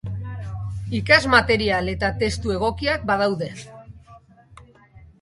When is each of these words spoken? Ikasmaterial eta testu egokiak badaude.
Ikasmaterial 0.99 1.93
eta 1.95 2.11
testu 2.25 2.57
egokiak 2.57 3.09
badaude. 3.13 3.55